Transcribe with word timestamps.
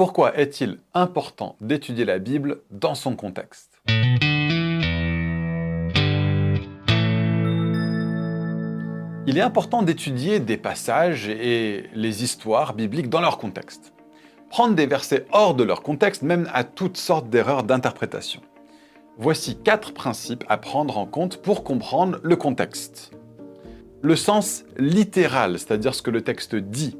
Pourquoi 0.00 0.34
est-il 0.38 0.78
important 0.94 1.56
d'étudier 1.60 2.06
la 2.06 2.18
Bible 2.18 2.62
dans 2.70 2.94
son 2.94 3.16
contexte? 3.16 3.82
Il 9.26 9.36
est 9.36 9.42
important 9.42 9.82
d'étudier 9.82 10.40
des 10.40 10.56
passages 10.56 11.28
et 11.28 11.84
les 11.92 12.24
histoires 12.24 12.72
bibliques 12.72 13.10
dans 13.10 13.20
leur 13.20 13.36
contexte. 13.36 13.92
Prendre 14.48 14.74
des 14.74 14.86
versets 14.86 15.26
hors 15.32 15.54
de 15.54 15.64
leur 15.64 15.82
contexte 15.82 16.22
mène 16.22 16.48
à 16.54 16.64
toutes 16.64 16.96
sortes 16.96 17.28
d'erreurs 17.28 17.64
d'interprétation. 17.64 18.40
Voici 19.18 19.58
quatre 19.58 19.92
principes 19.92 20.44
à 20.48 20.56
prendre 20.56 20.96
en 20.96 21.04
compte 21.04 21.42
pour 21.42 21.62
comprendre 21.62 22.20
le 22.22 22.36
contexte. 22.36 23.12
Le 24.00 24.16
sens 24.16 24.64
littéral, 24.78 25.58
c'est-à-dire 25.58 25.94
ce 25.94 26.00
que 26.00 26.10
le 26.10 26.22
texte 26.22 26.54
dit. 26.54 26.96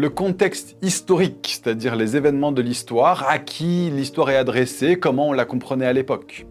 Le 0.00 0.10
contexte 0.10 0.76
historique, 0.80 1.60
c'est-à-dire 1.60 1.96
les 1.96 2.16
événements 2.16 2.52
de 2.52 2.62
l'histoire, 2.62 3.28
à 3.28 3.40
qui 3.40 3.90
l'histoire 3.90 4.30
est 4.30 4.36
adressée, 4.36 4.96
comment 4.96 5.30
on 5.30 5.32
la 5.32 5.44
comprenait 5.44 5.86
à 5.86 5.92
l'époque 5.92 6.46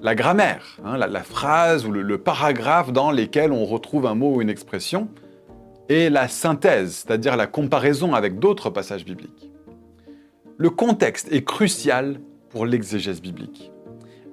la 0.00 0.14
grammaire, 0.14 0.78
hein, 0.82 0.96
la, 0.96 1.22
phrase 1.22 1.84
ou 1.84 1.92
le, 1.92 2.16
paragraphe 2.16 2.90
dans 2.90 3.10
lesquels 3.10 3.52
on 3.52 3.66
retrouve 3.66 4.06
un 4.06 4.14
mot 4.14 4.36
ou 4.36 4.40
une 4.40 4.48
expression, 4.48 5.08
et 5.90 6.08
la 6.08 6.26
synthèse, 6.26 7.04
c'est-à-dire 7.04 7.36
la 7.36 7.46
comparaison 7.46 8.14
avec 8.14 8.38
d'autres 8.38 8.70
passages 8.70 9.04
bibliques. 9.04 9.50
Le 10.56 10.70
contexte 10.70 11.30
est 11.30 11.44
crucial 11.44 12.18
pour 12.48 12.64
l'exégèse 12.64 13.20
biblique. 13.20 13.70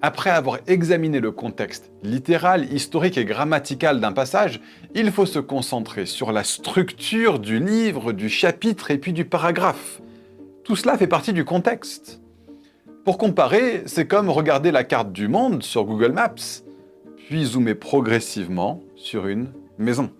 Après 0.04 0.30
avoir 0.30 0.60
examiné 0.68 1.20
le 1.20 1.32
contexte 1.32 1.92
littéral, 2.04 2.72
historique 2.72 3.18
et 3.18 3.26
grammatical 3.26 4.00
d'un 4.00 4.12
passage, 4.12 4.62
il 4.94 5.12
faut 5.12 5.26
se 5.26 5.40
concentrer 5.40 6.06
sur 6.06 6.32
la 6.32 6.44
structure 6.44 7.40
du 7.40 7.60
livre, 7.60 8.14
du 8.14 8.30
chapitre 8.30 8.92
et 8.92 9.00
puis 9.00 9.12
du 9.12 9.26
paragraphe. 9.26 10.02
Tout 10.64 10.76
cela 10.76 11.00
fait 11.00 11.08
partie 11.08 11.34
du 11.34 11.46
contexte. 11.46 12.22
Pour 13.06 13.18
comparer, 13.18 13.84
c'est 13.88 14.06
comme 14.06 14.30
regarder 14.30 14.72
la 14.72 14.84
carte 14.84 15.12
du 15.12 15.28
monde 15.28 15.64
sur 15.64 15.84
Google 15.86 16.12
Maps, 16.12 16.62
puis 17.16 17.46
zoomer 17.46 17.74
progressivement 17.74 18.84
sur 18.96 19.26
une 19.26 19.52
maison. 19.80 20.12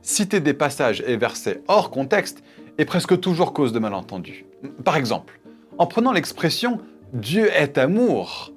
Citer 0.00 0.40
des 0.40 0.54
passages 0.54 1.04
et 1.06 1.16
versets 1.16 1.62
hors 1.68 1.90
contexte 1.90 2.42
est 2.78 2.86
presque 2.86 3.20
toujours 3.20 3.52
cause 3.52 3.72
de 3.72 3.78
malentendus. 3.78 4.46
Par 4.84 4.96
exemple, 4.96 5.40
en 5.78 5.86
prenant 5.86 6.10
l'expression 6.10 6.80
Dieu 7.12 7.50
est 7.52 7.78
amour 7.78 8.51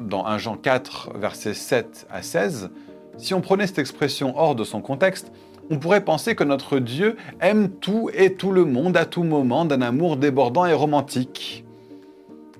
dans 0.00 0.26
1 0.26 0.38
Jean 0.38 0.56
4, 0.56 1.12
versets 1.16 1.54
7 1.54 2.06
à 2.10 2.22
16, 2.22 2.70
si 3.18 3.34
on 3.34 3.40
prenait 3.40 3.66
cette 3.66 3.78
expression 3.78 4.36
hors 4.38 4.54
de 4.54 4.64
son 4.64 4.80
contexte, 4.80 5.30
on 5.70 5.78
pourrait 5.78 6.04
penser 6.04 6.34
que 6.34 6.42
notre 6.42 6.78
Dieu 6.78 7.16
aime 7.40 7.70
tout 7.70 8.10
et 8.12 8.34
tout 8.34 8.50
le 8.50 8.64
monde 8.64 8.96
à 8.96 9.04
tout 9.04 9.22
moment 9.22 9.64
d'un 9.64 9.82
amour 9.82 10.16
débordant 10.16 10.66
et 10.66 10.72
romantique. 10.72 11.64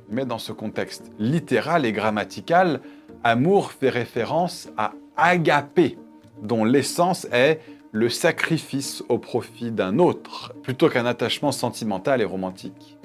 Mais 0.09 0.25
dans 0.25 0.39
ce 0.39 0.53
contexte 0.53 1.11
littéral 1.19 1.85
et 1.87 1.93
grammatical, 1.93 2.81
amour 3.25 3.73
fait 3.73 3.89
référence 3.89 4.69
à 4.77 4.93
agapé, 5.17 5.99
dont 6.43 6.65
l'essence 6.65 7.27
est 7.33 7.61
le 7.93 8.09
sacrifice 8.09 9.03
au 9.09 9.19
profit 9.19 9.73
d'un 9.73 9.99
autre, 9.99 10.53
plutôt 10.63 10.89
qu'un 10.89 11.07
attachement 11.07 11.53
sentimental 11.53 12.21
et 12.21 12.25
romantique. 12.25 13.00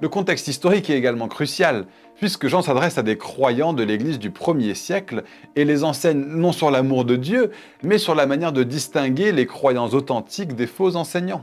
Le 0.00 0.08
contexte 0.08 0.46
historique 0.46 0.90
est 0.90 0.96
également 0.96 1.26
crucial, 1.26 1.86
puisque 2.14 2.46
Jean 2.46 2.62
s'adresse 2.62 2.98
à 2.98 3.02
des 3.02 3.18
croyants 3.18 3.72
de 3.72 3.82
l'Église 3.82 4.20
du 4.20 4.30
1er 4.30 4.74
siècle 4.74 5.24
et 5.56 5.64
les 5.64 5.82
enseigne 5.82 6.24
non 6.24 6.52
sur 6.52 6.70
l'amour 6.70 7.04
de 7.04 7.16
Dieu, 7.16 7.50
mais 7.82 7.98
sur 7.98 8.14
la 8.14 8.26
manière 8.26 8.52
de 8.52 8.62
distinguer 8.62 9.32
les 9.32 9.46
croyants 9.46 9.88
authentiques 9.88 10.54
des 10.54 10.68
faux 10.68 10.94
enseignants. 10.94 11.42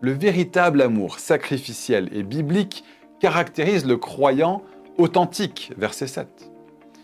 Le 0.00 0.10
véritable 0.10 0.82
amour 0.82 1.20
sacrificiel 1.20 2.08
et 2.12 2.24
biblique 2.24 2.84
caractérise 3.20 3.86
le 3.86 3.96
croyant 3.96 4.62
authentique, 4.98 5.72
verset 5.76 6.08
7. 6.08 6.50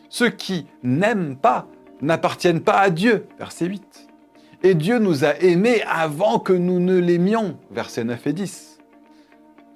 Ceux 0.08 0.30
qui 0.30 0.66
n'aiment 0.82 1.36
pas 1.36 1.68
n'appartiennent 2.02 2.62
pas 2.62 2.78
à 2.78 2.90
Dieu, 2.90 3.26
verset 3.38 3.66
8. 3.66 4.08
Et 4.64 4.74
Dieu 4.74 4.98
nous 4.98 5.24
a 5.24 5.36
aimés 5.40 5.82
avant 5.88 6.40
que 6.40 6.52
nous 6.52 6.80
ne 6.80 6.98
l'aimions, 6.98 7.58
verset 7.70 8.02
9 8.02 8.26
et 8.26 8.32
10. 8.32 8.77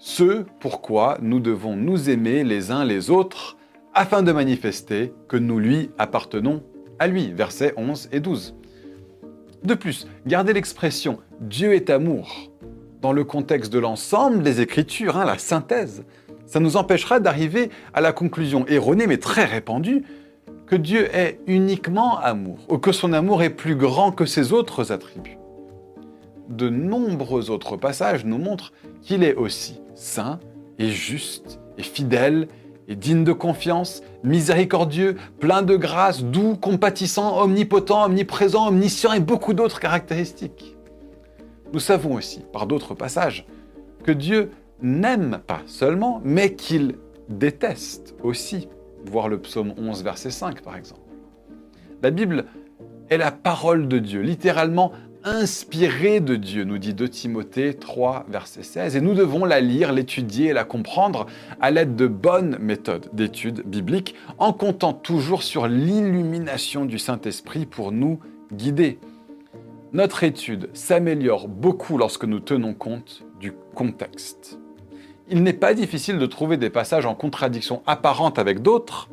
Ce 0.04 0.42
pourquoi 0.58 1.16
nous 1.22 1.38
devons 1.38 1.76
nous 1.76 2.10
aimer 2.10 2.42
les 2.42 2.72
uns 2.72 2.84
les 2.84 3.08
autres, 3.08 3.56
afin 3.94 4.24
de 4.24 4.32
manifester 4.32 5.14
que 5.28 5.36
nous 5.36 5.60
lui 5.60 5.90
appartenons 5.96 6.64
à 6.98 7.06
lui, 7.06 7.32
versets 7.32 7.72
11 7.76 8.08
et 8.10 8.18
12. 8.18 8.56
De 9.62 9.74
plus, 9.74 10.08
gardez 10.26 10.54
l'expression 10.54 11.20
Dieu 11.40 11.74
est 11.74 11.88
amour 11.88 12.50
dans 13.00 13.12
le 13.12 13.22
contexte 13.22 13.72
de 13.72 13.78
l'ensemble 13.78 14.42
des 14.42 14.60
Écritures, 14.60 15.16
hein, 15.16 15.24
la 15.24 15.38
synthèse, 15.38 16.04
ça 16.46 16.58
nous 16.58 16.76
empêchera 16.76 17.20
d'arriver 17.20 17.70
à 17.94 18.00
la 18.00 18.10
conclusion 18.10 18.66
erronée 18.66 19.06
mais 19.06 19.18
très 19.18 19.44
répandue 19.44 20.02
que 20.66 20.74
Dieu 20.74 21.14
est 21.14 21.38
uniquement 21.46 22.18
amour, 22.18 22.58
ou 22.68 22.78
que 22.78 22.90
son 22.90 23.12
amour 23.12 23.44
est 23.44 23.50
plus 23.50 23.76
grand 23.76 24.10
que 24.10 24.26
ses 24.26 24.52
autres 24.52 24.90
attributs. 24.90 25.38
De 26.48 26.68
nombreux 26.68 27.50
autres 27.50 27.76
passages 27.76 28.24
nous 28.24 28.38
montrent 28.38 28.72
qu'il 29.00 29.22
est 29.24 29.34
aussi 29.34 29.80
saint 29.94 30.40
et 30.78 30.88
juste 30.88 31.60
et 31.78 31.82
fidèle 31.82 32.48
et 32.88 32.96
digne 32.96 33.24
de 33.24 33.32
confiance, 33.32 34.02
miséricordieux, 34.24 35.16
plein 35.38 35.62
de 35.62 35.76
grâce, 35.76 36.24
doux, 36.24 36.56
compatissant, 36.56 37.40
omnipotent, 37.40 38.04
omniprésent, 38.04 38.68
omniscient 38.68 39.12
et 39.12 39.20
beaucoup 39.20 39.54
d'autres 39.54 39.80
caractéristiques. 39.80 40.76
Nous 41.72 41.80
savons 41.80 42.14
aussi, 42.14 42.44
par 42.52 42.66
d'autres 42.66 42.94
passages, 42.94 43.46
que 44.02 44.12
Dieu 44.12 44.50
n'aime 44.82 45.40
pas 45.46 45.62
seulement, 45.66 46.20
mais 46.24 46.54
qu'il 46.54 46.96
déteste 47.28 48.14
aussi. 48.22 48.68
Voir 49.06 49.28
le 49.28 49.40
psaume 49.40 49.74
11, 49.78 50.02
verset 50.04 50.30
5, 50.30 50.62
par 50.62 50.76
exemple. 50.76 51.00
La 52.02 52.10
Bible 52.10 52.46
est 53.10 53.16
la 53.16 53.30
parole 53.30 53.88
de 53.88 53.98
Dieu, 53.98 54.20
littéralement 54.20 54.92
inspirée 55.24 56.20
de 56.20 56.36
Dieu, 56.36 56.64
nous 56.64 56.78
dit 56.78 56.94
2 56.94 57.08
Timothée 57.08 57.74
3, 57.74 58.26
verset 58.28 58.62
16, 58.62 58.96
et 58.96 59.00
nous 59.00 59.14
devons 59.14 59.44
la 59.44 59.60
lire, 59.60 59.92
l'étudier 59.92 60.48
et 60.48 60.52
la 60.52 60.64
comprendre 60.64 61.26
à 61.60 61.70
l'aide 61.70 61.96
de 61.96 62.06
bonnes 62.06 62.58
méthodes 62.60 63.08
d'étude 63.12 63.62
biblique, 63.64 64.14
en 64.38 64.52
comptant 64.52 64.92
toujours 64.92 65.42
sur 65.42 65.66
l'illumination 65.66 66.84
du 66.84 66.98
Saint-Esprit 66.98 67.66
pour 67.66 67.92
nous 67.92 68.18
guider. 68.52 68.98
Notre 69.92 70.24
étude 70.24 70.70
s'améliore 70.72 71.48
beaucoup 71.48 71.98
lorsque 71.98 72.24
nous 72.24 72.40
tenons 72.40 72.74
compte 72.74 73.24
du 73.40 73.52
contexte 73.74 74.58
il 75.32 75.42
n'est 75.42 75.52
pas 75.54 75.72
difficile 75.72 76.18
de 76.18 76.26
trouver 76.26 76.58
des 76.58 76.68
passages 76.68 77.06
en 77.06 77.14
contradiction 77.14 77.82
apparente 77.86 78.38
avec 78.38 78.60
d'autres, 78.60 79.08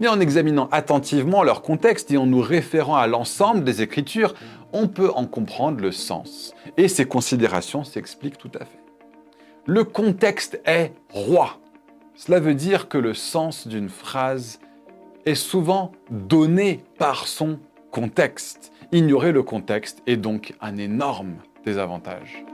mais 0.00 0.08
en 0.08 0.20
examinant 0.20 0.68
attentivement 0.72 1.42
leur 1.42 1.62
contexte 1.62 2.10
et 2.10 2.16
en 2.16 2.26
nous 2.26 2.40
référant 2.40 2.96
à 2.96 3.06
l'ensemble 3.06 3.64
des 3.64 3.82
Écritures, 3.82 4.34
on 4.72 4.88
peut 4.88 5.10
en 5.14 5.26
comprendre 5.26 5.80
le 5.80 5.92
sens. 5.92 6.52
Et 6.76 6.88
ces 6.88 7.04
considérations 7.04 7.84
s'expliquent 7.84 8.38
tout 8.38 8.50
à 8.54 8.64
fait. 8.64 8.80
Le 9.66 9.84
contexte 9.84 10.60
est 10.66 10.92
roi. 11.10 11.58
Cela 12.16 12.40
veut 12.40 12.54
dire 12.54 12.88
que 12.88 12.98
le 12.98 13.14
sens 13.14 13.66
d'une 13.66 13.88
phrase 13.88 14.60
est 15.26 15.34
souvent 15.34 15.92
donné 16.10 16.84
par 16.98 17.26
son 17.26 17.58
contexte. 17.90 18.72
Ignorer 18.92 19.32
le 19.32 19.42
contexte 19.42 20.02
est 20.06 20.16
donc 20.16 20.54
un 20.60 20.76
énorme 20.76 21.36
désavantage. 21.64 22.44